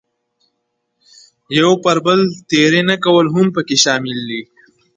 یو 1.57 1.71
پر 1.83 1.97
بل 2.05 2.19
تېری 2.49 2.81
نه 2.89 2.95
کول 3.03 3.25
هم 3.33 3.47
پکې 3.55 3.75
شامل 3.83 4.19
دي. 4.29 4.41